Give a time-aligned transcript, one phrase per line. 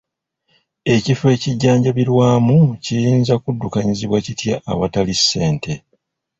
[0.95, 5.73] Ekifo ekijjanjabirwamu kiyinza kuddukanyizibwa kitya awatali ssente?